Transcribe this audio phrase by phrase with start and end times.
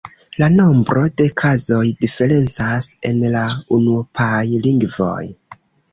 [0.43, 3.45] La nombro de kazoj diferencas en la
[3.79, 5.25] unuopaj lingvoj.